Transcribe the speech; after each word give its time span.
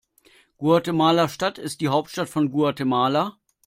Guatemala-Stadt 0.57 1.59
ist 1.59 1.79
die 1.79 1.87
Hauptstadt 1.89 2.27
von 2.27 2.49
Guatemala. 2.49 3.37